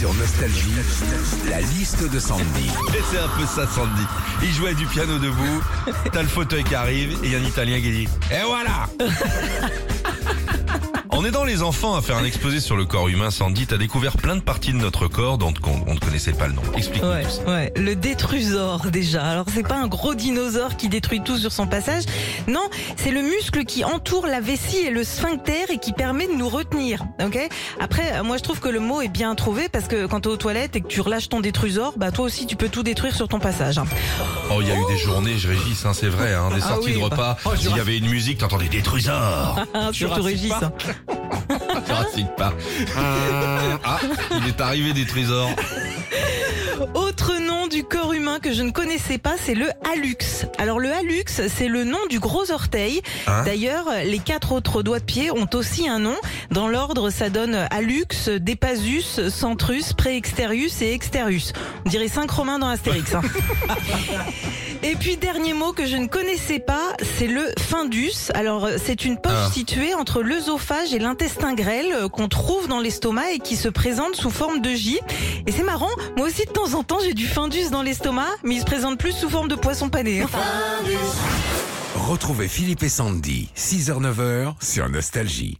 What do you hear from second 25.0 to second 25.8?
sphincter et